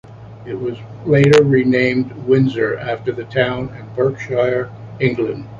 [0.47, 5.45] It was later renamed Windsor, after the town in Berkshire, England.